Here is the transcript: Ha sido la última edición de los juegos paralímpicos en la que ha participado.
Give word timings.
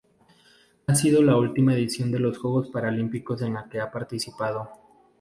Ha 0.87 0.95
sido 0.95 1.21
la 1.21 1.35
última 1.37 1.75
edición 1.75 2.11
de 2.11 2.17
los 2.17 2.39
juegos 2.39 2.69
paralímpicos 2.71 3.39
en 3.43 3.53
la 3.53 3.69
que 3.69 3.79
ha 3.79 3.91
participado. 3.91 4.67